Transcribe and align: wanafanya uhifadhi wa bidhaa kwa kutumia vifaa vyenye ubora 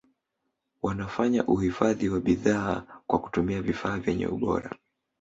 wanafanya 0.81 1.45
uhifadhi 1.45 2.09
wa 2.09 2.19
bidhaa 2.19 2.83
kwa 3.07 3.19
kutumia 3.19 3.61
vifaa 3.61 3.97
vyenye 3.99 4.27
ubora 4.27 4.75